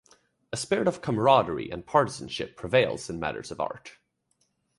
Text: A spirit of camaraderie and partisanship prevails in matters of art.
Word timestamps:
A 0.51 0.57
spirit 0.57 0.87
of 0.87 1.03
camaraderie 1.03 1.69
and 1.69 1.85
partisanship 1.85 2.57
prevails 2.57 3.07
in 3.07 3.19
matters 3.19 3.51
of 3.51 3.59
art. 3.59 3.99